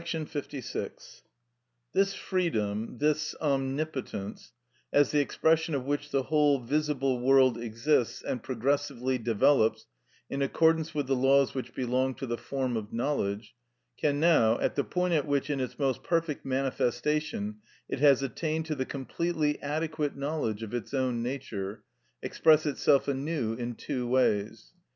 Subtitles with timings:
[0.27, 1.21] §56.
[1.93, 4.51] This freedom, this omnipotence,
[4.91, 9.85] as the expression of which the whole visible world exists and progressively develops
[10.27, 13.53] in accordance with the laws which belong to the form of knowledge,
[13.95, 17.57] can now, at the point at which in its most perfect manifestation
[17.87, 21.83] it has attained to the completely adequate knowledge of its own nature,
[22.23, 24.73] express itself anew in two ways.